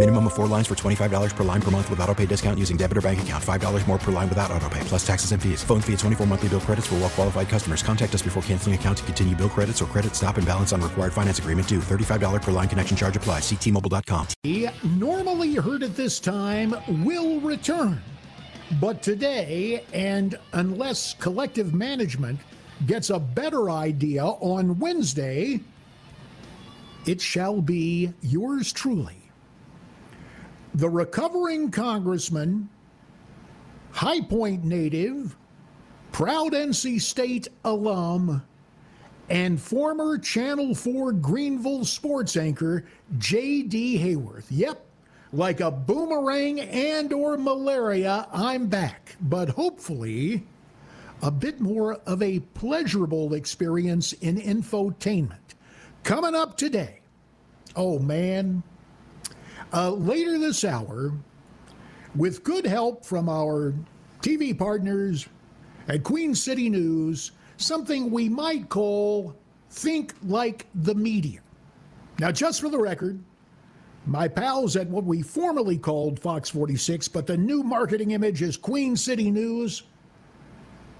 [0.00, 2.78] Minimum of four lines for $25 per line per month with auto pay discount using
[2.78, 3.44] debit or bank account.
[3.44, 5.62] $5 more per line without auto pay, plus taxes and fees.
[5.62, 7.82] Phone fee at 24 monthly bill credits for well qualified customers.
[7.82, 10.80] Contact us before canceling account to continue bill credits or credit stop and balance on
[10.80, 11.80] required finance agreement due.
[11.80, 13.42] $35 per line connection charge applies.
[13.42, 14.28] Ctmobile.com.
[14.42, 18.00] He normally heard at this time will return.
[18.80, 22.40] But today, and unless collective management
[22.86, 25.60] gets a better idea on Wednesday,
[27.04, 29.19] it shall be yours truly.
[30.74, 32.68] The recovering congressman,
[33.90, 35.36] High Point native,
[36.12, 38.42] proud NC State alum,
[39.28, 42.84] and former Channel 4 Greenville sports anchor
[43.18, 43.98] J.D.
[43.98, 44.46] Hayworth.
[44.50, 44.84] Yep,
[45.32, 50.46] like a boomerang and or malaria, I'm back, but hopefully
[51.22, 55.54] a bit more of a pleasurable experience in infotainment.
[56.02, 57.00] Coming up today.
[57.76, 58.62] Oh man.
[59.72, 61.12] Uh, later this hour,
[62.16, 63.72] with good help from our
[64.20, 65.28] TV partners
[65.88, 69.36] at Queen City News, something we might call
[69.70, 71.40] Think Like the Media.
[72.18, 73.22] Now, just for the record,
[74.06, 78.56] my pals at what we formerly called Fox 46, but the new marketing image is
[78.56, 79.84] Queen City News.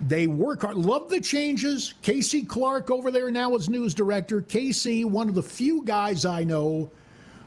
[0.06, 1.94] They work hard, love the changes.
[2.02, 4.41] Casey Clark over there now is news director.
[4.42, 6.91] Casey, one of the few guys I know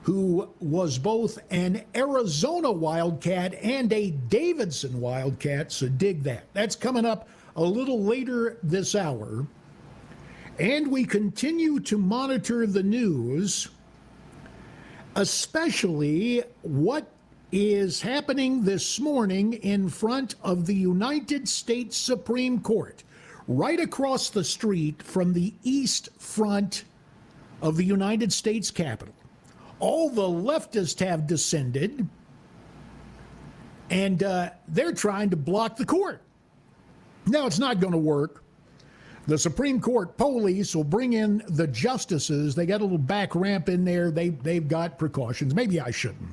[0.04, 5.72] who was both an Arizona Wildcat and a Davidson Wildcat.
[5.72, 6.44] So dig that.
[6.54, 9.48] That's coming up a little later this hour.
[10.60, 13.70] And we continue to monitor the news,
[15.16, 17.10] especially what
[17.54, 23.04] is happening this morning in front of the United States Supreme Court,
[23.48, 26.84] right across the street from the east front
[27.62, 29.16] of the United States Capitol.
[29.84, 32.08] All the leftists have descended,
[33.90, 36.22] and uh, they're trying to block the court.
[37.26, 38.46] Now, it's not going to work.
[39.28, 42.56] The Supreme Court police will bring in the justices.
[42.56, 44.10] They got a little back ramp in there.
[44.10, 45.54] They, they've got precautions.
[45.54, 46.32] Maybe I shouldn't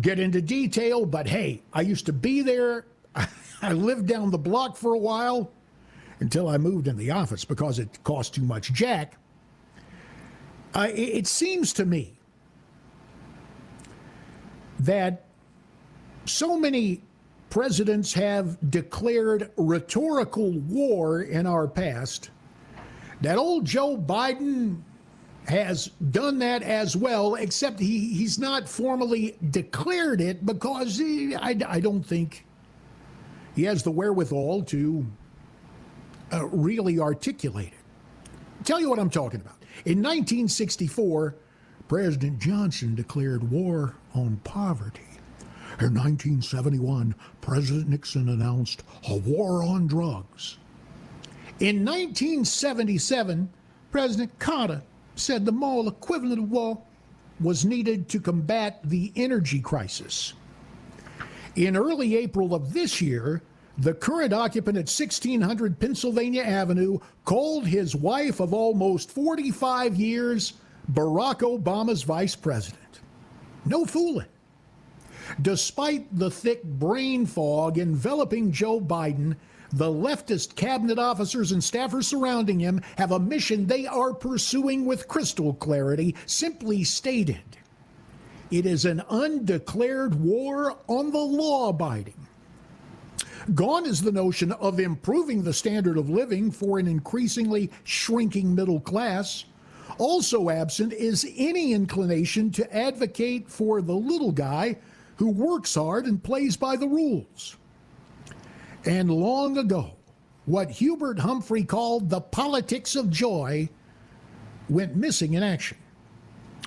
[0.00, 2.86] get into detail, but hey, I used to be there.
[3.62, 5.52] I lived down the block for a while
[6.18, 9.18] until I moved in the office because it cost too much jack.
[10.74, 12.15] Uh, it, it seems to me
[14.80, 15.24] that
[16.24, 17.02] so many
[17.50, 22.30] presidents have declared rhetorical war in our past
[23.20, 24.82] that old Joe Biden
[25.48, 31.56] has done that as well, except he, he's not formally declared it because he, I,
[31.66, 32.44] I don't think
[33.54, 35.06] he has the wherewithal to
[36.32, 38.64] uh, really articulate it.
[38.64, 39.56] Tell you what I'm talking about.
[39.84, 41.36] In 1964,
[41.86, 45.02] President Johnson declared war on poverty.
[45.78, 50.56] In 1971, President Nixon announced a war on drugs.
[51.60, 53.50] In 1977,
[53.90, 54.82] President Carter
[55.14, 56.78] said the moral equivalent of war
[57.40, 60.32] was needed to combat the energy crisis.
[61.56, 63.42] In early April of this year,
[63.78, 70.54] the current occupant at 1600 Pennsylvania Avenue called his wife of almost 45 years
[70.92, 72.85] Barack Obama's vice president.
[73.66, 74.28] No fooling.
[75.42, 79.36] Despite the thick brain fog enveloping Joe Biden,
[79.72, 85.08] the leftist cabinet officers and staffers surrounding him have a mission they are pursuing with
[85.08, 86.14] crystal clarity.
[86.26, 87.42] Simply stated,
[88.50, 92.26] it is an undeclared war on the law abiding.
[93.54, 98.80] Gone is the notion of improving the standard of living for an increasingly shrinking middle
[98.80, 99.44] class.
[99.98, 104.76] Also absent is any inclination to advocate for the little guy
[105.16, 107.56] who works hard and plays by the rules.
[108.84, 109.92] And long ago,
[110.44, 113.68] what Hubert Humphrey called the politics of joy
[114.68, 115.78] went missing in action.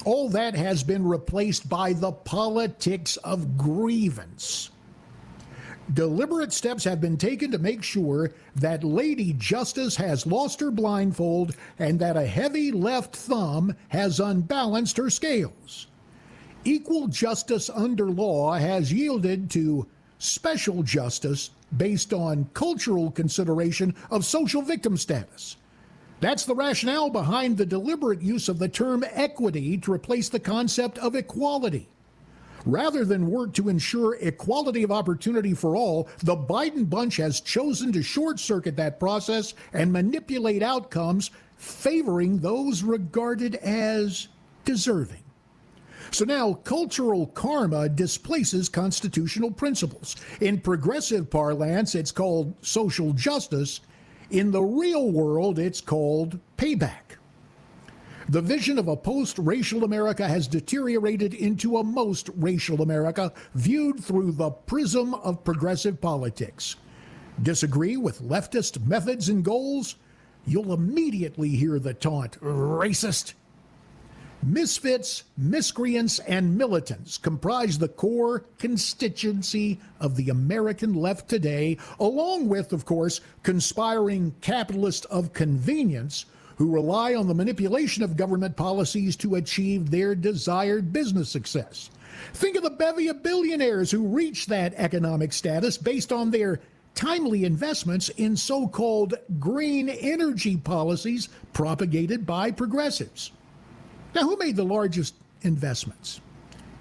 [0.06, 4.72] All that has been replaced by the politics of grievance.
[5.94, 11.56] Deliberate steps have been taken to make sure that Lady Justice has lost her blindfold
[11.80, 15.88] and that a heavy left thumb has unbalanced her scales.
[16.64, 19.88] Equal justice under law has yielded to
[20.20, 25.58] special justice based on cultural consideration of social victim status.
[26.20, 30.98] That's the rationale behind the deliberate use of the term equity to replace the concept
[30.98, 31.88] of equality.
[32.66, 37.92] Rather than work to ensure equality of opportunity for all, the Biden bunch has chosen
[37.94, 44.28] to short circuit that process and manipulate outcomes favoring those regarded as
[44.66, 45.24] deserving.
[46.12, 50.16] So now cultural karma displaces constitutional principles.
[50.42, 53.82] In progressive parlance, it's called social justice.
[54.32, 57.09] In the real world, it's called payback.
[58.30, 64.04] The vision of a post racial America has deteriorated into a most racial America viewed
[64.04, 66.76] through the prism of progressive politics.
[67.42, 69.96] Disagree with leftist methods and goals?
[70.46, 73.34] You'll immediately hear the taunt racist.
[74.44, 82.74] Misfits, miscreants, and militants comprise the core constituency of the American left today, along with,
[82.74, 86.28] of course, conspiring capitalists of convenience
[86.60, 91.90] who rely on the manipulation of government policies to achieve their desired business success.
[92.34, 96.60] Think of the bevy of billionaires who reach that economic status based on their
[96.96, 103.32] timely investments in so called green energy policies propagated by progressives.
[104.14, 106.20] Now, who made the largest investments?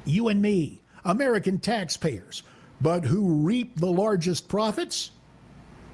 [0.04, 2.42] You and me, American taxpayers.
[2.80, 5.12] But who reaped the largest profits?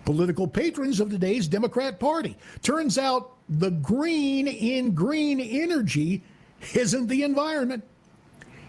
[0.06, 2.38] Political patrons of today's Democrat Party.
[2.62, 6.22] Turns out the green in green energy
[6.74, 7.84] isn't the environment.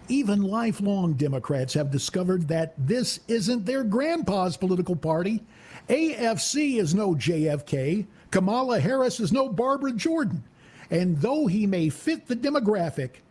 [0.07, 5.43] Even lifelong Democrats have discovered that this isn't their grandpa's political party.
[5.89, 8.05] AOC is no JFK.
[8.31, 10.43] Kamala Harris is no Barbara Jordan.
[10.91, 13.21] And though he may fit the demographic,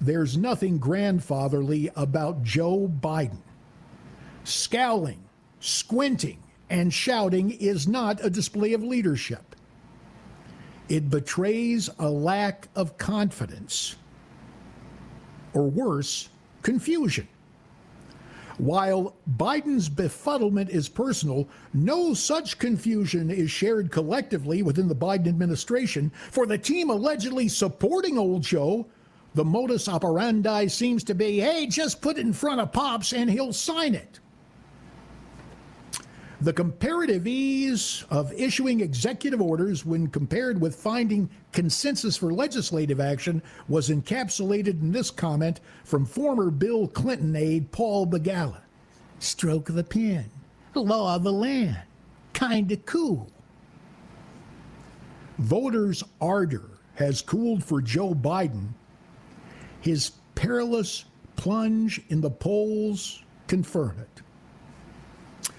[0.00, 3.42] there's nothing grandfatherly about Joe Biden.
[4.44, 5.22] Scowling,
[5.60, 9.47] squinting, and shouting is not a display of leadership.
[10.88, 13.96] It betrays a lack of confidence,
[15.52, 16.30] or worse,
[16.62, 17.28] confusion.
[18.58, 26.10] While Biden's befuddlement is personal, no such confusion is shared collectively within the Biden administration.
[26.32, 28.86] For the team allegedly supporting old Joe,
[29.34, 33.30] the modus operandi seems to be hey, just put it in front of Pops and
[33.30, 34.17] he'll sign it.
[36.40, 43.42] The comparative ease of issuing executive orders when compared with finding consensus for legislative action
[43.66, 48.60] was encapsulated in this comment from former Bill Clinton aide Paul Begala.
[49.18, 50.30] Stroke of the pen,
[50.76, 51.82] law of the land,
[52.34, 53.32] kinda cool.
[55.38, 58.68] Voters' ardor has cooled for Joe Biden.
[59.80, 64.22] His perilous plunge in the polls confirm it.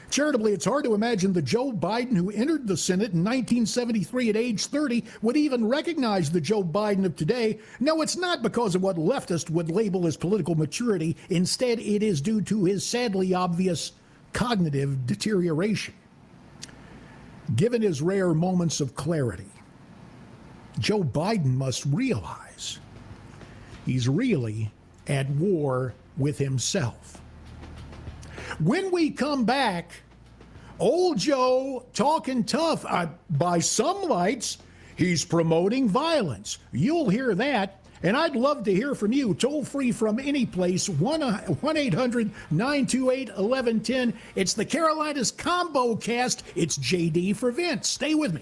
[0.09, 4.35] Charitably, it's hard to imagine the Joe Biden who entered the Senate in 1973 at
[4.35, 7.59] age 30 would even recognize the Joe Biden of today.
[7.79, 11.15] No, it's not because of what leftists would label as political maturity.
[11.29, 13.91] Instead, it is due to his sadly obvious
[14.33, 15.93] cognitive deterioration.
[17.55, 19.49] Given his rare moments of clarity,
[20.79, 22.79] Joe Biden must realize
[23.85, 24.71] he's really
[25.07, 27.21] at war with himself.
[28.59, 29.91] When we come back,
[30.79, 32.85] old Joe talking tough.
[32.85, 34.57] Uh, by some lights,
[34.97, 36.57] he's promoting violence.
[36.73, 37.79] You'll hear that.
[38.03, 39.33] And I'd love to hear from you.
[39.33, 41.21] Toll free from any place, 1
[41.77, 44.13] 800 928 1110.
[44.35, 46.43] It's the Carolinas Combo Cast.
[46.55, 47.87] It's JD for Vince.
[47.87, 48.41] Stay with me.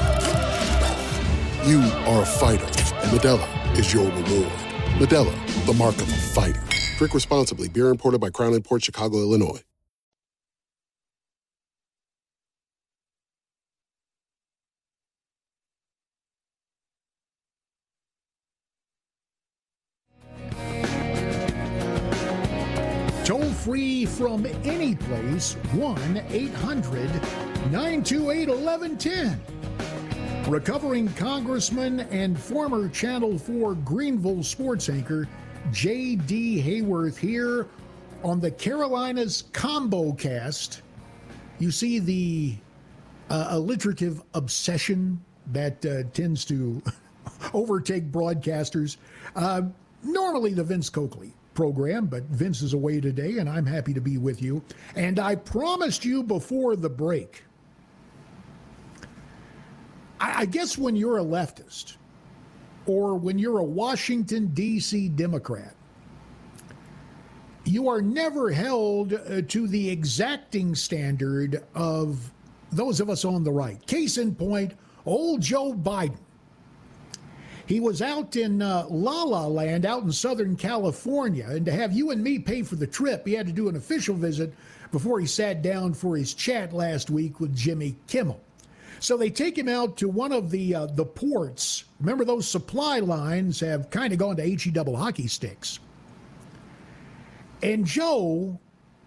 [1.63, 4.51] You are a fighter, and Modelo is your reward.
[4.97, 6.59] Modelo, the mark of a fighter.
[6.97, 7.69] Drink responsibly.
[7.69, 9.61] Beer imported by Crown Port Chicago, Illinois.
[23.23, 27.11] Toll free from any place, 1 800
[27.69, 29.60] 928 1110.
[30.47, 35.27] Recovering Congressman and former Channel 4 Greenville sports anchor
[35.71, 36.61] J.D.
[36.61, 37.67] Hayworth here
[38.23, 40.81] on the Carolinas Combo Cast.
[41.59, 42.55] You see the
[43.29, 46.81] uh, alliterative obsession that uh, tends to
[47.53, 48.97] overtake broadcasters.
[49.35, 49.61] Uh,
[50.03, 54.17] normally, the Vince Coakley program, but Vince is away today, and I'm happy to be
[54.17, 54.63] with you.
[54.95, 57.43] And I promised you before the break.
[60.21, 61.97] I, I guess when you're a leftist
[62.85, 65.09] or when you're a Washington, D.C.
[65.09, 65.75] Democrat,
[67.65, 72.31] you are never held uh, to the exacting standard of
[72.71, 73.85] those of us on the right.
[73.85, 74.73] Case in point,
[75.05, 76.17] old Joe Biden.
[77.67, 81.93] He was out in uh, La La Land, out in Southern California, and to have
[81.93, 84.53] you and me pay for the trip, he had to do an official visit
[84.91, 88.41] before he sat down for his chat last week with Jimmy Kimmel.
[89.01, 91.83] So they take him out to one of the uh, the ports.
[91.99, 95.79] Remember, those supply lines have kind of gone to he double hockey sticks.
[97.61, 98.59] And Joe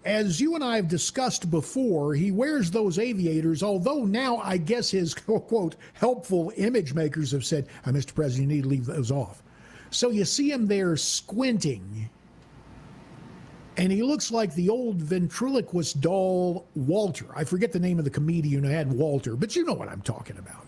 [0.05, 4.91] as you and I have discussed before, he wears those aviators, although now I guess
[4.91, 8.13] his quote, helpful image makers have said, oh, Mr.
[8.13, 9.41] President, you need to leave those off.
[9.89, 12.09] So you see him there squinting,
[13.77, 17.25] and he looks like the old ventriloquist doll Walter.
[17.35, 20.01] I forget the name of the comedian who had Walter, but you know what I'm
[20.01, 20.65] talking about.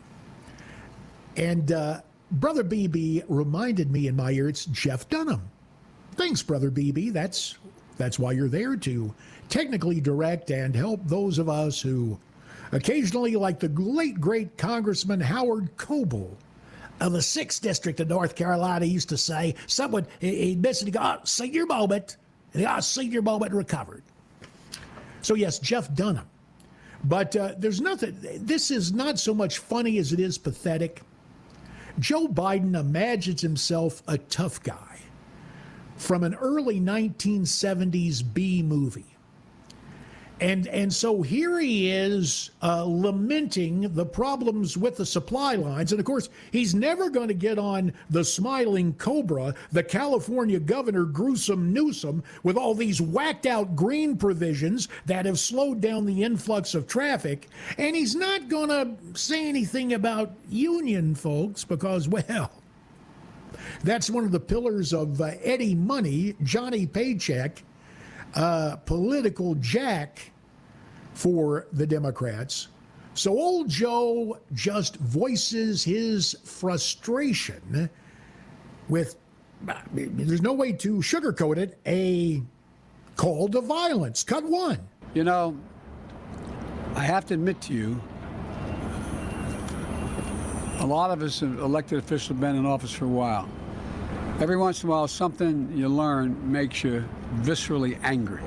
[1.38, 5.50] And uh, Brother BB reminded me in my ear, it's Jeff Dunham.
[6.16, 7.14] Thanks, Brother BB.
[7.14, 7.58] That's
[7.98, 9.14] that's why you're there to
[9.50, 12.20] technically direct and help those of us who
[12.72, 16.38] occasionally, like the late great Congressman Howard Coble
[17.00, 20.92] of the 6th District of North Carolina, used to say, someone, he'd miss it, he'd
[20.92, 22.18] go, oh, senior moment,
[22.66, 24.04] oh, senior moment recovered.
[25.22, 26.28] So, yes, Jeff Dunham.
[27.04, 31.02] But uh, there's nothing, this is not so much funny as it is pathetic.
[32.00, 35.00] Joe Biden imagines himself a tough guy
[35.98, 39.17] from an early 1970s B movie.
[40.40, 45.92] And, and so here he is uh, lamenting the problems with the supply lines.
[45.92, 51.06] And of course, he's never going to get on the smiling cobra, the California governor,
[51.06, 56.76] Gruesome Newsom, with all these whacked out green provisions that have slowed down the influx
[56.76, 57.50] of traffic.
[57.80, 62.52] And he's not going to say anything about union folks because, well,
[63.84, 67.64] that's one of the pillars of uh, Eddie Money, Johnny Paycheck,
[68.38, 70.32] uh, political jack
[71.14, 72.68] for the Democrats.
[73.16, 77.90] So old Joe just voices his frustration
[78.90, 79.18] with,
[79.92, 82.44] there's no way to sugarcoat it, a
[83.16, 84.24] call to violence.
[84.24, 84.78] Cut one.
[85.16, 85.58] You know,
[86.94, 88.00] I have to admit to you,
[90.80, 93.50] a lot of us elected officials have been in office for a while.
[94.40, 97.04] Every once in a while, something you learn makes you
[97.38, 98.44] viscerally angry.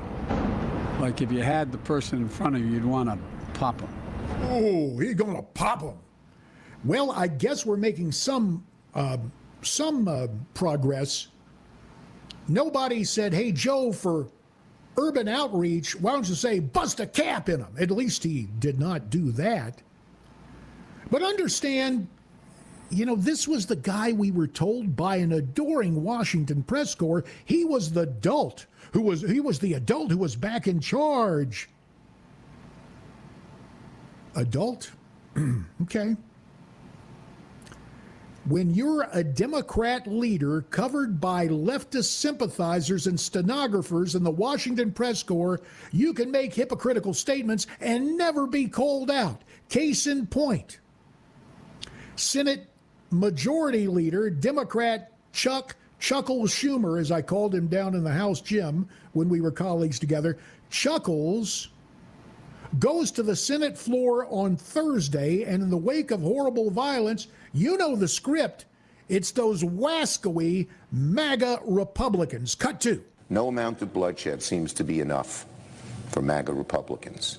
[1.01, 3.17] Like if you had the person in front of you, you'd want to
[3.59, 3.93] pop them.
[4.43, 5.97] Oh, he's going to pop them.
[6.85, 9.17] Well, I guess we're making some uh,
[9.63, 11.27] some uh, progress.
[12.47, 14.29] Nobody said, "Hey, Joe, for
[14.97, 18.79] urban outreach, why don't you say bust a cap in him?" At least he did
[18.79, 19.81] not do that.
[21.09, 22.07] But understand,
[22.91, 27.23] you know, this was the guy we were told by an adoring Washington press corps.
[27.45, 31.69] He was the adult who was he was the adult who was back in charge.
[34.35, 34.91] Adult?
[35.83, 36.15] okay.
[38.45, 45.21] When you're a Democrat leader covered by leftist sympathizers and stenographers in the Washington press
[45.21, 49.43] corps, you can make hypocritical statements and never be called out.
[49.69, 50.79] Case in point
[52.15, 52.70] Senate
[53.11, 58.89] Majority Leader, Democrat Chuck Chuckles Schumer, as I called him down in the House gym
[59.13, 60.39] when we were colleagues together,
[60.71, 61.69] Chuckles
[62.79, 67.77] goes to the Senate floor on Thursday, and in the wake of horrible violence, you
[67.77, 68.65] know the script.
[69.09, 72.55] It's those wascoey MAGA Republicans.
[72.55, 73.03] Cut to.
[73.29, 75.45] No amount of bloodshed seems to be enough
[76.07, 77.37] for MAGA Republicans.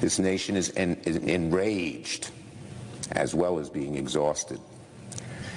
[0.00, 2.30] This nation is, en- is enraged
[3.12, 4.60] as well as being exhausted.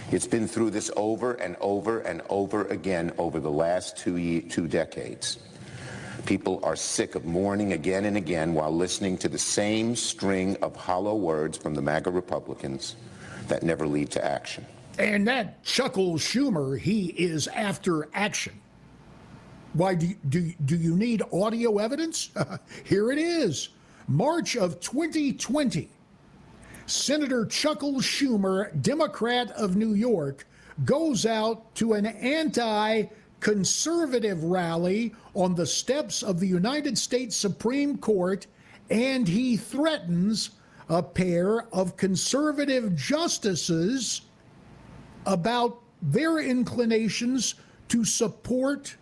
[0.09, 4.39] It's been through this over and over and over again over the last two, ye-
[4.39, 5.39] two decades.
[6.25, 10.77] People are sick of mourning again and again while listening to the same string of
[10.77, 12.95] hollow words from the MAGA Republicans
[13.49, 14.65] that never lead to action.
[14.97, 18.53] And that Chuckles Schumer, he is after action.
[19.73, 22.29] Why do you, do, do you need audio evidence?
[22.85, 23.69] Here it is.
[24.07, 25.89] March of 2020.
[26.87, 30.47] Senator Chuckle Schumer, Democrat of New York,
[30.85, 33.03] goes out to an anti
[33.41, 38.47] conservative rally on the steps of the United States Supreme Court,
[38.89, 40.51] and he threatens
[40.87, 44.21] a pair of conservative justices
[45.25, 47.55] about their inclinations
[47.89, 48.95] to support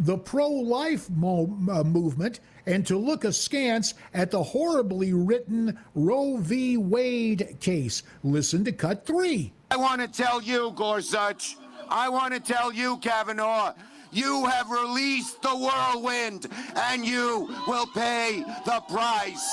[0.00, 6.36] the pro life mo- uh, movement and to look askance at the horribly written Roe
[6.38, 6.76] v.
[6.76, 8.02] Wade case.
[8.22, 9.52] Listen to cut three.
[9.70, 11.56] I want to tell you, Gorsuch,
[11.88, 13.74] I want to tell you, Kavanaugh,
[14.12, 19.48] you have released the whirlwind and you will pay the price.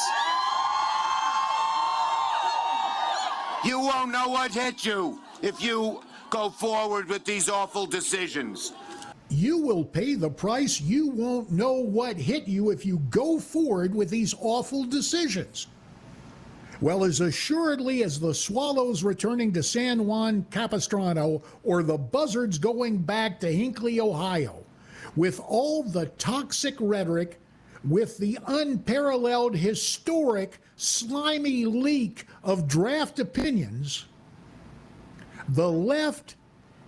[3.63, 8.71] You won't know what hit you if you go forward with these awful decisions.
[9.29, 10.79] You will pay the price.
[10.79, 15.67] You won't know what hit you if you go forward with these awful decisions.
[16.79, 22.99] Well, as assuredly as the Swallows returning to San Juan Capistrano or the Buzzards going
[22.99, 24.63] back to Hinckley, Ohio,
[25.15, 27.39] with all the toxic rhetoric,
[27.83, 34.05] with the unparalleled historic slimy leak of draft opinions,
[35.49, 36.35] the left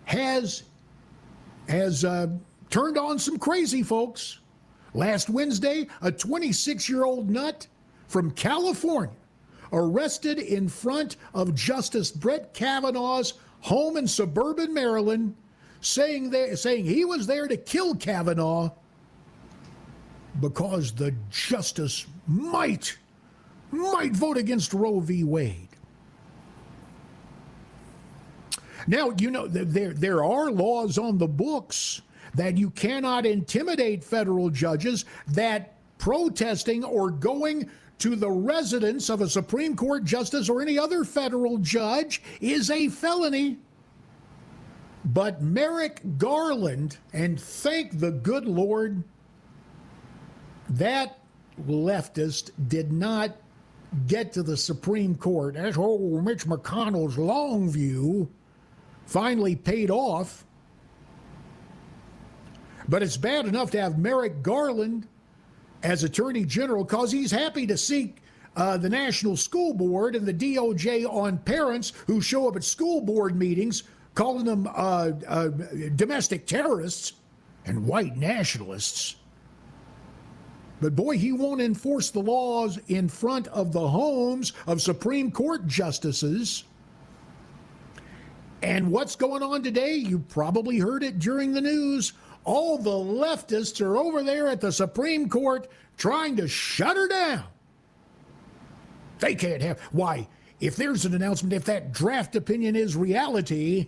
[0.05, 0.63] has
[1.69, 2.27] has uh,
[2.69, 4.39] turned on some crazy folks.
[4.93, 7.67] Last Wednesday, a 26 year old nut
[8.07, 9.15] from California
[9.71, 15.35] arrested in front of Justice Brett Kavanaugh's home in suburban Maryland,
[15.81, 18.71] saying, that, saying he was there to kill Kavanaugh
[20.39, 22.97] because the justice might,
[23.71, 25.23] might vote against Roe v.
[25.23, 25.68] Wade.
[28.89, 32.01] Now, you know, there, there are laws on the books
[32.33, 39.29] that you cannot intimidate federal judges, that protesting or going to the residence of a
[39.29, 43.59] Supreme Court justice or any other federal judge is a felony.
[45.05, 49.03] But Merrick Garland, and thank the good Lord,
[50.67, 51.19] that
[51.67, 53.37] leftist did not
[54.07, 55.53] get to the Supreme Court.
[55.53, 58.31] That's old Mitch McConnell's long view
[59.09, 60.45] finally paid off.
[62.87, 65.07] But it's bad enough to have Merrick Garland
[65.83, 68.17] as Attorney General because he's happy to seek
[68.55, 73.01] uh, the National School Board and the DOJ on parents who show up at school
[73.01, 73.83] board meetings
[74.15, 75.47] calling them uh, uh,
[75.95, 77.13] domestic terrorists
[77.65, 79.15] and white nationalists.
[80.81, 85.67] But boy, he won't enforce the laws in front of the homes of Supreme Court
[85.67, 86.63] justices.
[88.61, 89.95] And what's going on today?
[89.95, 92.13] You probably heard it during the news.
[92.43, 95.67] All the leftists are over there at the Supreme Court
[95.97, 97.43] trying to shut her down.
[99.19, 99.79] They can't have.
[99.91, 100.27] Why?
[100.59, 103.87] If there's an announcement, if that draft opinion is reality,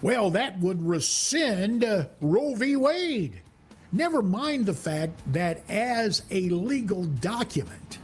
[0.00, 2.76] well, that would rescind uh, Roe v.
[2.76, 3.40] Wade.
[3.92, 7.98] Never mind the fact that as a legal document,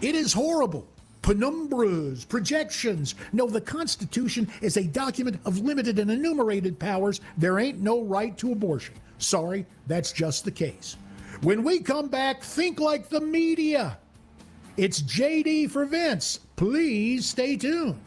[0.00, 0.88] it is horrible.
[1.30, 3.14] Penumbras, projections.
[3.32, 7.20] No, the Constitution is a document of limited and enumerated powers.
[7.38, 8.96] There ain't no right to abortion.
[9.18, 10.96] Sorry, that's just the case.
[11.42, 13.96] When we come back, think like the media.
[14.76, 16.40] It's JD for Vince.
[16.56, 18.00] Please stay tuned.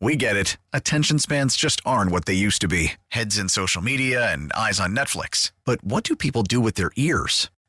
[0.00, 0.56] We get it.
[0.72, 4.80] Attention spans just aren't what they used to be heads in social media and eyes
[4.80, 5.52] on Netflix.
[5.66, 7.50] But what do people do with their ears?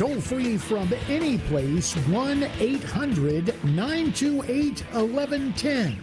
[0.00, 6.02] Toll free from any place, 1 800 928 1110.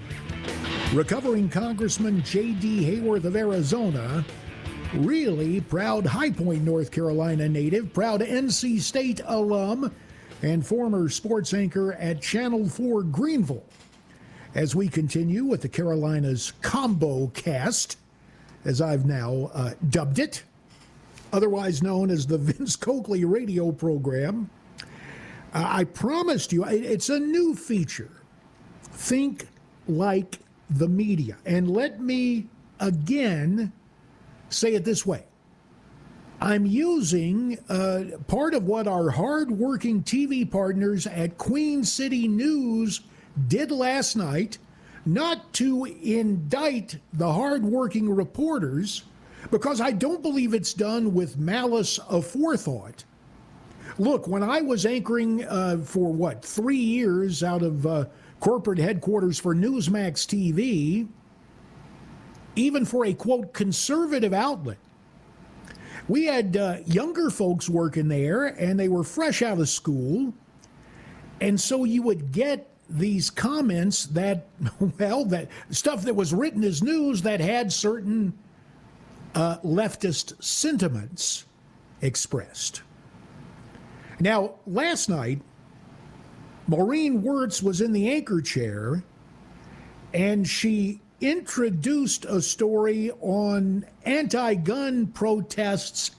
[0.93, 2.83] Recovering Congressman J.D.
[2.83, 4.23] Hayworth of Arizona,
[4.93, 9.91] really proud High Point, North Carolina native, proud NC State alum,
[10.43, 13.65] and former sports anchor at Channel 4 Greenville.
[14.53, 17.97] As we continue with the Carolinas Combo Cast,
[18.63, 20.43] as I've now uh, dubbed it,
[21.37, 24.49] otherwise known as the Vince Coakley radio program.
[25.53, 28.11] Uh, I promised you, it's a new feature.
[28.81, 29.47] Think
[29.87, 31.37] like the media.
[31.45, 32.47] And let me
[32.79, 33.71] again
[34.49, 35.23] say it this way
[36.41, 43.01] I'm using uh, part of what our hardworking TV partners at Queen City News
[43.47, 44.57] did last night,
[45.05, 49.03] not to indict the hardworking reporters
[49.51, 53.03] because I don't believe it's done with malice aforethought.
[53.97, 58.05] Look, when I was anchoring uh, for what, three years out of uh,
[58.39, 61.07] corporate headquarters for Newsmax TV,
[62.55, 64.77] even for a quote conservative outlet,
[66.07, 70.33] we had uh, younger folks working there and they were fresh out of school.
[71.41, 74.47] And so you would get these comments that,
[74.99, 78.33] well, that stuff that was written as news that had certain
[79.37, 81.45] uh, leftist sentiments
[82.01, 82.81] expressed.
[84.19, 85.41] Now, last night,
[86.67, 89.03] Maureen Wirtz was in the anchor chair
[90.11, 96.11] and she introduced a story on anti gun protests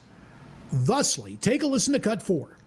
[0.73, 1.39] thusly.
[1.41, 2.58] Take a listen to cut four.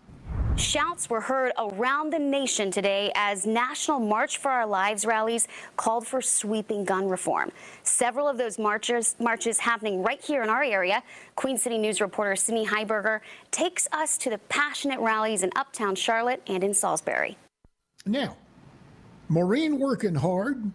[0.58, 6.06] Shouts were heard around the nation today as National March for Our Lives rallies called
[6.06, 7.52] for sweeping gun reform.
[7.84, 11.04] Several of those marches, marches happening right here in our area.
[11.36, 16.44] Queen City News reporter Sydney Heiberger takes us to the passionate rallies in uptown Charlotte
[16.48, 17.38] and in Salisbury.
[18.06, 18.36] Now,
[19.30, 20.72] Maureen working hard.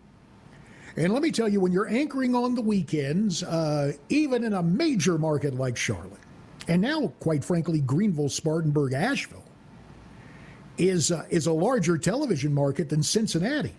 [0.97, 4.63] And let me tell you, when you're anchoring on the weekends, uh, even in a
[4.63, 6.21] major market like Charlotte,
[6.67, 9.45] and now, quite frankly, Greenville, Spartanburg, Asheville,
[10.79, 13.75] is uh, is a larger television market than Cincinnati.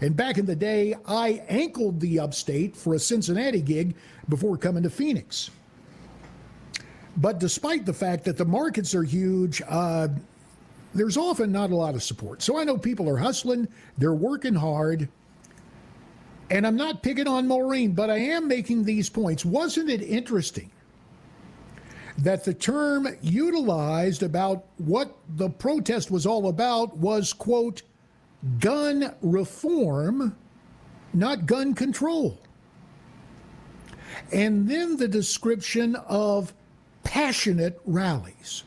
[0.00, 3.96] And back in the day, I ankled the upstate for a Cincinnati gig
[4.28, 5.50] before coming to Phoenix.
[7.16, 10.08] But despite the fact that the markets are huge, uh,
[10.94, 12.42] there's often not a lot of support.
[12.42, 13.66] So I know people are hustling,
[13.98, 15.08] they're working hard.
[16.50, 19.44] And I'm not picking on Maureen, but I am making these points.
[19.44, 20.70] Wasn't it interesting
[22.18, 27.82] that the term utilized about what the protest was all about was, quote,
[28.58, 30.36] gun reform,
[31.14, 32.38] not gun control.
[34.32, 36.52] And then the description of
[37.04, 38.64] passionate rallies.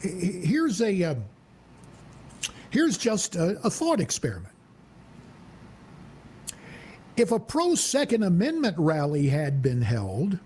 [0.00, 1.14] Here's a uh,
[2.70, 4.52] here's just a, a thought experiment.
[7.16, 10.38] If a pro Second Amendment rally had been held,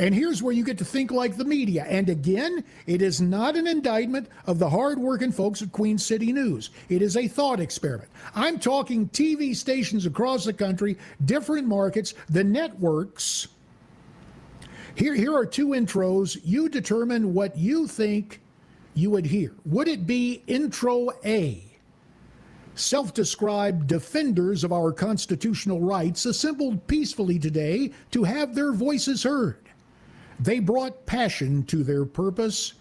[0.00, 1.84] and here's where you get to think like the media.
[1.86, 6.70] And again, it is not an indictment of the hardworking folks at Queen City News.
[6.88, 8.08] It is a thought experiment.
[8.34, 13.48] I'm talking TV stations across the country, different markets, the networks.
[14.94, 16.40] Here, here are two intros.
[16.44, 18.40] You determine what you think
[18.94, 19.52] you would hear.
[19.66, 21.62] Would it be intro A?
[22.74, 29.69] Self described defenders of our constitutional rights assembled peacefully today to have their voices heard.
[30.40, 32.74] They brought passion to their purpose,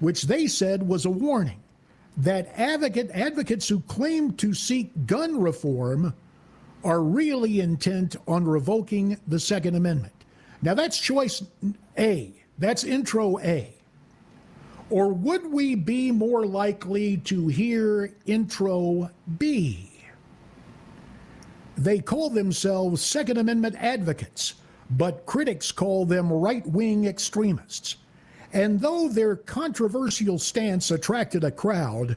[0.00, 1.60] which they said was a warning
[2.16, 6.14] that advocate, advocates who claim to seek gun reform
[6.82, 10.12] are really intent on revoking the Second Amendment.
[10.62, 11.42] Now, that's choice
[11.98, 13.74] A, that's intro A.
[14.90, 19.90] Or would we be more likely to hear intro B?
[21.76, 24.54] They call themselves Second Amendment advocates,
[24.90, 27.96] but critics call them right wing extremists.
[28.52, 32.16] And though their controversial stance attracted a crowd,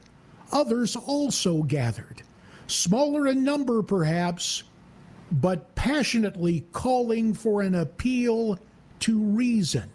[0.52, 2.22] others also gathered,
[2.68, 4.62] smaller in number perhaps,
[5.32, 8.58] but passionately calling for an appeal
[9.00, 9.90] to reason.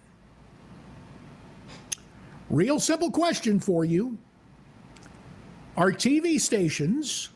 [2.49, 4.17] Real simple question for you.
[5.75, 7.29] Are TV stations,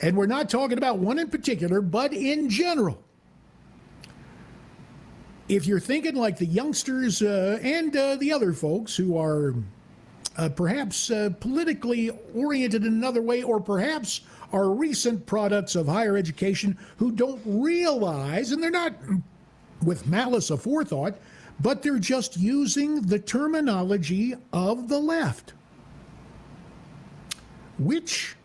[0.00, 3.04] and we're not talking about one in particular, but in general,
[5.54, 9.54] if you're thinking like the youngsters uh, and uh, the other folks who are
[10.38, 16.16] uh, perhaps uh, politically oriented in another way, or perhaps are recent products of higher
[16.16, 18.94] education who don't realize, and they're not
[19.84, 21.14] with malice aforethought,
[21.60, 25.52] but they're just using the terminology of the left.
[27.78, 28.36] Which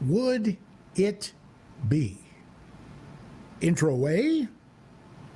[0.00, 0.56] would
[0.96, 1.32] it
[1.88, 2.16] be?
[3.60, 4.48] Intro A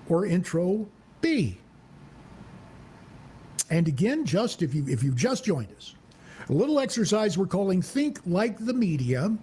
[0.08, 0.88] or intro
[1.24, 1.56] B?
[3.70, 5.94] And again, just if you if you've just joined us,
[6.50, 9.34] a little exercise we're calling Think Like the Media.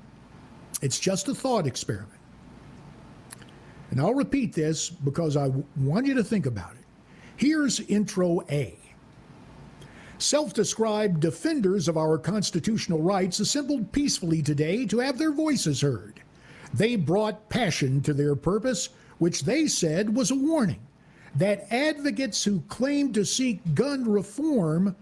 [0.83, 2.19] It's just a thought experiment.
[3.89, 6.85] And I'll repeat this because I want you to think about it.
[7.35, 8.77] Here's intro A.
[10.19, 16.21] Self described defenders of our constitutional rights assembled peacefully today to have their voices heard.
[16.75, 20.79] They brought passion to their purpose, which they said was a warning
[21.35, 24.95] that advocates who claim to seek gun reform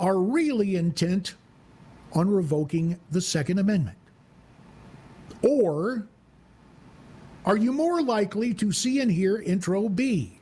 [0.00, 1.34] are really intent
[2.12, 3.98] on revoking the Second Amendment.
[5.42, 6.08] Or
[7.44, 10.40] are you more likely to see and hear intro B?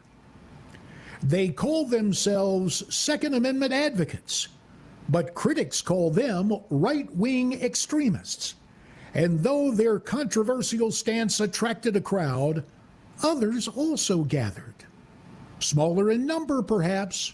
[1.22, 4.48] They call themselves Second Amendment advocates,
[5.09, 8.54] but critics call them right wing extremists.
[9.14, 12.64] And though their controversial stance attracted a crowd,
[13.22, 14.73] others also gathered.
[15.64, 17.33] Smaller in number, perhaps,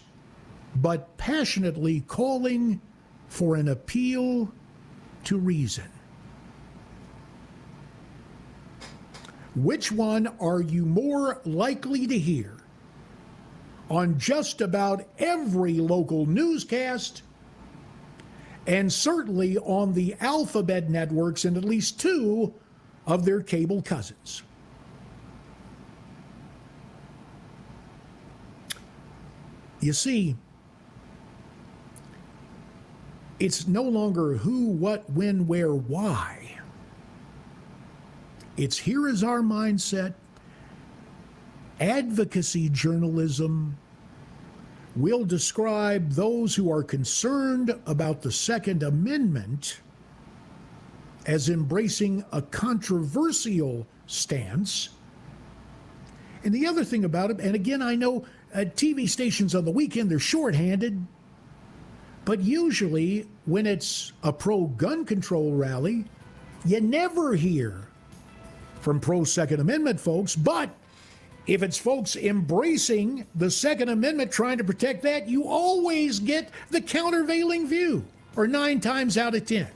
[0.77, 2.79] but passionately calling
[3.27, 4.49] for an appeal
[5.25, 5.89] to reason.
[9.53, 12.55] Which one are you more likely to hear
[13.89, 17.23] on just about every local newscast
[18.65, 22.53] and certainly on the alphabet networks and at least two
[23.05, 24.43] of their cable cousins?
[29.81, 30.35] You see,
[33.39, 36.59] it's no longer who, what, when, where, why.
[38.57, 40.13] It's here is our mindset.
[41.79, 43.75] Advocacy journalism
[44.95, 49.81] will describe those who are concerned about the Second Amendment
[51.25, 54.89] as embracing a controversial stance.
[56.43, 59.71] And the other thing about it, and again, I know uh, TV stations on the
[59.71, 61.05] weekend, they're shorthanded.
[62.25, 66.05] But usually, when it's a pro gun control rally,
[66.65, 67.87] you never hear
[68.81, 70.35] from pro Second Amendment folks.
[70.35, 70.69] But
[71.47, 76.81] if it's folks embracing the Second Amendment, trying to protect that, you always get the
[76.81, 79.67] countervailing view, or nine times out of ten.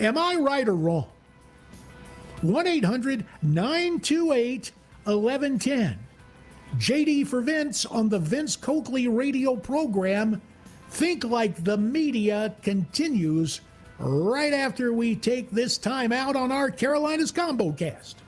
[0.00, 1.08] Am I right or wrong?
[2.42, 4.72] 1 800 928
[5.04, 5.98] 1110.
[6.76, 10.40] JD for Vince on the Vince Coakley radio program.
[10.90, 13.60] Think Like the Media continues
[13.98, 18.18] right after we take this time out on our Carolinas Combo Cast.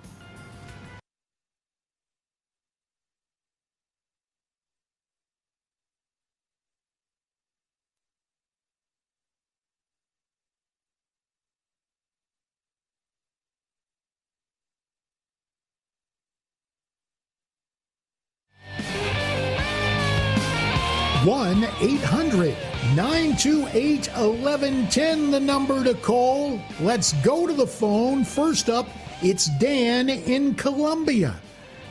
[21.70, 22.56] One eight hundred
[22.94, 26.60] 928 1110, the number to call.
[26.80, 28.24] Let's go to the phone.
[28.24, 28.88] First up,
[29.22, 31.40] it's Dan in Columbia.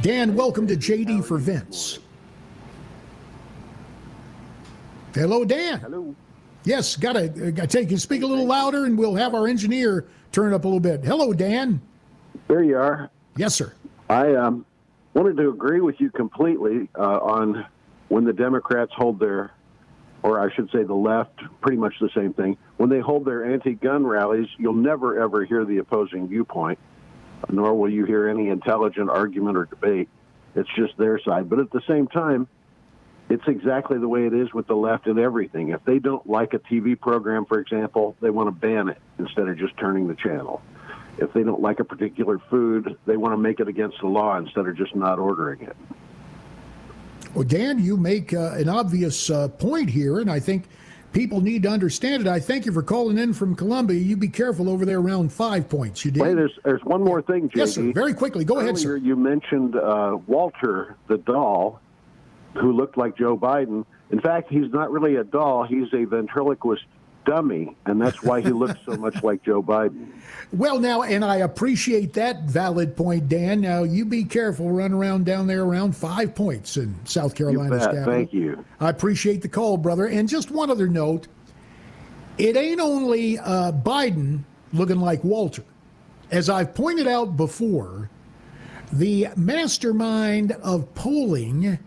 [0.01, 1.99] Dan, welcome to JD for Vince.
[5.13, 5.79] Hello, Dan.
[5.79, 6.15] Hello.
[6.65, 10.51] Yes, gotta, gotta take you speak a little louder, and we'll have our engineer turn
[10.51, 11.03] it up a little bit.
[11.03, 11.81] Hello, Dan.
[12.47, 13.09] There you are.
[13.37, 13.73] Yes, sir.
[14.09, 14.65] I um,
[15.13, 17.65] wanted to agree with you completely uh, on
[18.09, 19.51] when the Democrats hold their,
[20.23, 23.45] or I should say the left, pretty much the same thing, when they hold their
[23.45, 26.79] anti gun rallies, you'll never ever hear the opposing viewpoint,
[27.49, 30.09] nor will you hear any intelligent argument or debate.
[30.55, 31.49] It's just their side.
[31.49, 32.47] But at the same time,
[33.29, 35.69] it's exactly the way it is with the left and everything.
[35.69, 39.47] If they don't like a TV program, for example, they want to ban it instead
[39.47, 40.61] of just turning the channel.
[41.17, 44.37] if they don't like a particular food, they want to make it against the law
[44.37, 45.75] instead of just not ordering it.
[47.33, 50.65] Well, Dan, you make uh, an obvious uh, point here, and I think
[51.13, 52.27] people need to understand it.
[52.27, 53.99] I thank you for calling in from Columbia.
[53.99, 56.03] You be careful over there around five points.
[56.03, 56.21] You did.
[56.21, 57.55] Wait, there's there's one more thing, JD.
[57.55, 57.91] Yes, sir.
[57.93, 58.45] Very quickly.
[58.45, 58.97] Go Earlier, ahead, sir.
[58.97, 61.79] You mentioned uh, Walter, the doll,
[62.59, 63.85] who looked like Joe Biden.
[64.11, 65.65] In fact, he's not really a doll.
[65.65, 66.83] He's a ventriloquist
[67.29, 70.07] dummy, and that's why he looks so much like Joe Biden.
[70.51, 73.61] Well, now, and I appreciate that valid point, Dan.
[73.61, 74.71] Now, you be careful.
[74.71, 78.05] Run around down there around five points in South Carolina's capital.
[78.05, 78.65] Thank you.
[78.79, 80.07] I appreciate the call, brother.
[80.07, 81.27] And just one other note
[82.39, 85.65] it ain't only uh, Biden looking like Walter.
[86.31, 88.09] As I've pointed out before,
[88.91, 91.77] the mastermind of polling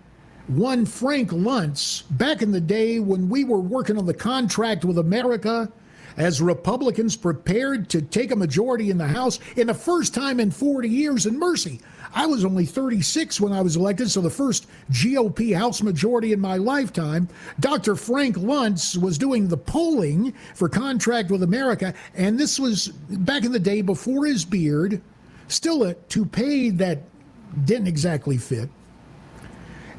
[0.57, 4.99] one Frank Luntz back in the day when we were working on the contract with
[4.99, 5.73] America
[6.19, 10.51] as Republicans prepared to take a majority in the House in the first time in
[10.51, 11.25] 40 years.
[11.25, 11.81] And mercy,
[12.15, 16.41] I was only 36 when I was elected, so the first GOP House majority in
[16.41, 17.29] my lifetime.
[17.61, 17.97] Dr.
[17.97, 23.53] Frank Luntz was doing the polling for Contract with America, and this was back in
[23.53, 25.01] the day before his beard,
[25.49, 27.05] still a toupee that
[27.65, 28.69] didn't exactly fit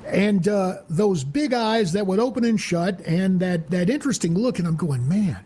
[0.05, 4.59] and uh, those big eyes that would open and shut, and that that interesting look,
[4.59, 5.43] and I'm going, man.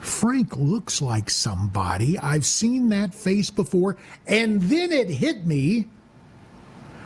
[0.00, 2.18] Frank looks like somebody.
[2.18, 3.98] I've seen that face before.
[4.26, 5.88] And then it hit me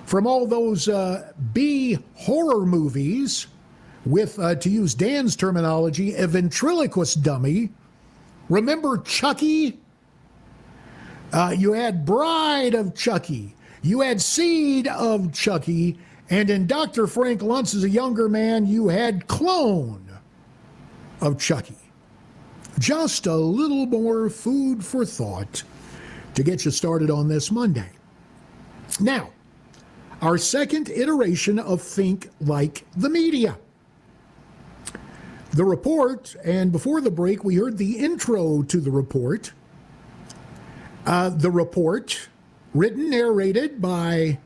[0.06, 3.48] from all those uh, B horror movies
[4.06, 7.70] with, uh, to use Dan's terminology, a ventriloquist dummy.
[8.48, 9.80] Remember Chucky?
[11.32, 13.53] Uh, you had Bride of Chucky.
[13.84, 15.98] You had Seed of Chucky.
[16.30, 17.06] And in Dr.
[17.06, 20.08] Frank Luntz, as a younger man, you had Clone
[21.20, 21.76] of Chucky.
[22.78, 25.62] Just a little more food for thought
[26.34, 27.90] to get you started on this Monday.
[29.00, 29.30] Now,
[30.22, 33.58] our second iteration of Think Like the Media.
[35.50, 39.52] The report, and before the break, we heard the intro to the report.
[41.04, 42.28] Uh, the report,
[42.74, 44.38] written, narrated by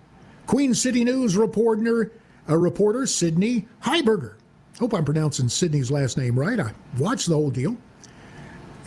[0.47, 2.13] Queen City News reporter,
[2.49, 4.35] uh, reporter Sydney Heiberger.
[4.79, 6.61] Hope I'm pronouncing Sydney's last name right.
[6.61, 7.77] I watched the whole deal.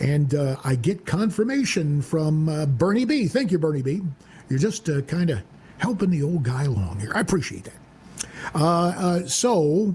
[0.00, 3.28] And uh, I get confirmation from uh, Bernie B.
[3.28, 4.00] Thank you, Bernie B.
[4.48, 5.42] You're just uh, kind of
[5.78, 7.12] helping the old guy along here.
[7.14, 8.54] I appreciate that.
[8.54, 9.94] Uh, so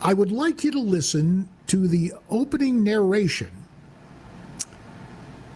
[0.00, 3.50] I would like you to listen to the opening narration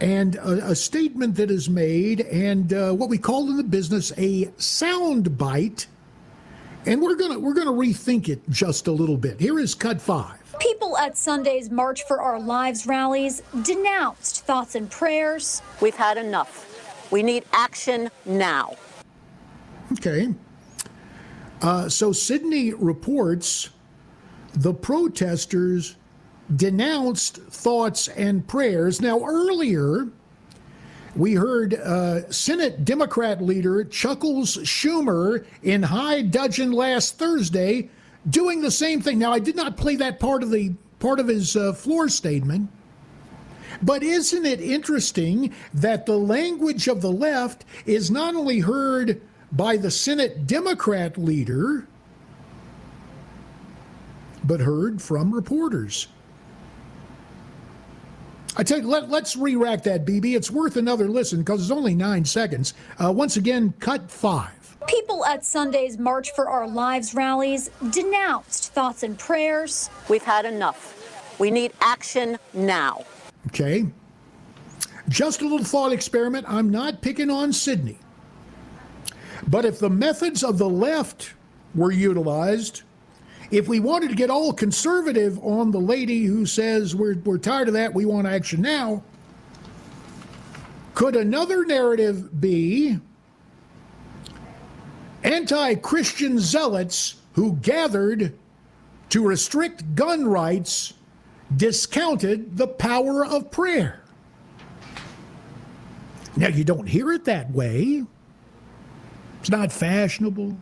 [0.01, 4.11] and a, a statement that is made, and uh, what we call in the business
[4.17, 5.87] a sound bite.
[6.85, 9.39] And we're gonna we're gonna rethink it just a little bit.
[9.39, 10.39] Here is cut five.
[10.59, 15.61] People at Sunday's March for Our Lives rallies denounced thoughts and prayers.
[15.81, 17.11] We've had enough.
[17.11, 18.75] We need action now.
[19.93, 20.33] Okay.
[21.61, 23.69] Uh, so Sydney reports
[24.53, 25.95] the protesters
[26.55, 29.01] denounced thoughts and prayers.
[29.01, 30.07] Now, earlier,
[31.15, 37.89] we heard uh, Senate Democrat leader Chuckles Schumer in high dudgeon last Thursday
[38.29, 39.19] doing the same thing.
[39.19, 42.69] Now, I did not play that part of the part of his uh, floor statement.
[43.81, 49.77] But isn't it interesting that the language of the left is not only heard by
[49.77, 51.87] the Senate Democrat leader,
[54.43, 56.07] but heard from reporters?
[58.57, 60.35] I tell you, let, us re-rack that, BB.
[60.35, 62.73] It's worth another listen because it's only nine seconds.
[63.03, 64.77] Uh, once again, cut five.
[64.87, 69.89] People at Sunday's March for Our Lives rallies denounced thoughts and prayers.
[70.09, 70.93] We've had enough.
[71.39, 73.03] We need action now.
[73.47, 73.85] Okay.
[75.09, 76.45] Just a little thought experiment.
[76.47, 77.99] I'm not picking on Sydney.
[79.47, 81.33] But if the methods of the left
[81.73, 82.83] were utilized,
[83.51, 87.67] if we wanted to get all conservative on the lady who says we're, we're tired
[87.67, 89.03] of that, we want action now,
[90.93, 92.97] could another narrative be
[95.23, 98.33] anti Christian zealots who gathered
[99.09, 100.93] to restrict gun rights
[101.55, 104.01] discounted the power of prayer?
[106.37, 108.03] Now, you don't hear it that way.
[109.39, 110.57] It's not fashionable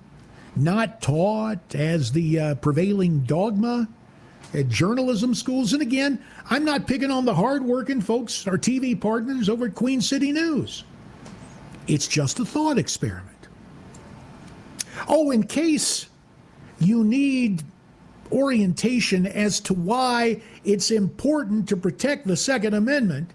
[0.55, 3.87] not taught as the uh, prevailing dogma
[4.53, 5.73] at journalism schools.
[5.73, 10.01] And again, I'm not picking on the hardworking folks, our TV partners over at Queen
[10.01, 10.83] City News.
[11.87, 13.29] It's just a thought experiment.
[15.07, 16.07] Oh, in case
[16.79, 17.63] you need
[18.31, 23.31] orientation as to why it's important to protect the Second Amendment,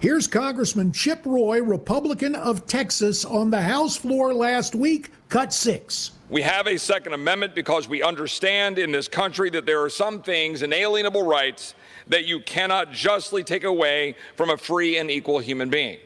[0.00, 6.12] Here's Congressman Chip Roy, Republican of Texas, on the House floor last week, cut six.
[6.30, 10.22] We have a Second Amendment because we understand in this country that there are some
[10.22, 11.74] things, inalienable rights,
[12.06, 15.98] that you cannot justly take away from a free and equal human being.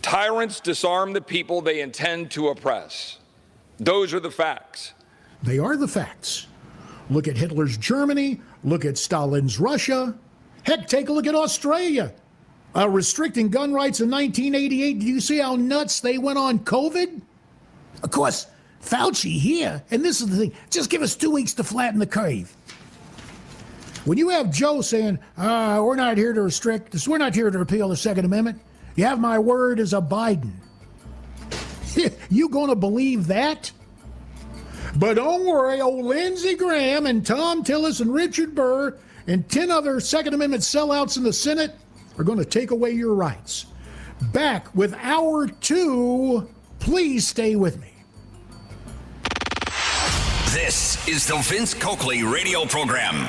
[0.00, 3.18] Tyrants disarm the people they intend to oppress.
[3.78, 4.94] Those are the facts.
[5.42, 6.46] They are the facts.
[7.10, 10.16] Look at Hitler's Germany, look at Stalin's Russia.
[10.64, 12.12] Heck, take a look at Australia
[12.74, 14.98] uh, restricting gun rights in 1988.
[14.98, 17.20] Do you see how nuts they went on COVID?
[18.02, 18.46] Of course,
[18.82, 22.06] Fauci here, and this is the thing just give us two weeks to flatten the
[22.06, 22.54] curve.
[24.04, 27.50] When you have Joe saying, uh, we're not here to restrict this, we're not here
[27.50, 28.60] to repeal the Second Amendment,
[28.96, 30.52] you have my word as a Biden.
[32.30, 33.70] you going to believe that?
[34.96, 40.00] But don't worry, old Lindsey Graham and Thom Tillis and Richard Burr and 10 other
[40.00, 41.74] Second Amendment sellouts in the Senate
[42.18, 43.66] are going to take away your rights.
[44.32, 46.48] Back with hour two.
[46.78, 47.88] Please stay with me.
[50.52, 53.28] This is the Vince Coakley radio program.